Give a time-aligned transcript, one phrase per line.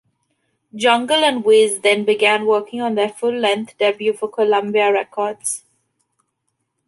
[0.73, 5.63] Jungle and Wiz then began working on their full-length debut for Columbia Records.